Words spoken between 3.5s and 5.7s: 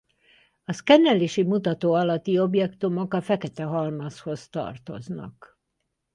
halmazhoz tartoznak.